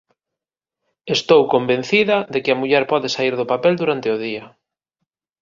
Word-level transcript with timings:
Estou 1.15 1.41
convencida 1.53 2.17
de 2.33 2.39
que 2.43 2.51
a 2.51 2.59
muller 2.59 2.83
pode 2.91 3.07
saír 3.15 3.33
do 3.37 3.49
papel 3.51 3.73
durante 3.81 4.07
o 4.15 4.19
día! 4.25 4.45